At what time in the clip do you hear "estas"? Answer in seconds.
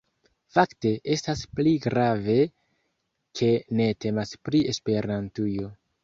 1.15-1.41